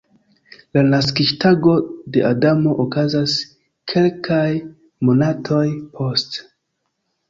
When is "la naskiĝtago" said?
0.77-1.75